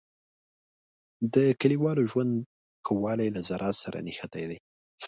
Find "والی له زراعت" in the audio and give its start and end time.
3.03-3.77